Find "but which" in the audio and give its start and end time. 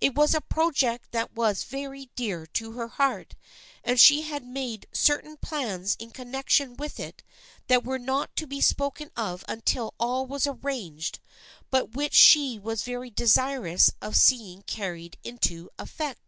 11.72-12.14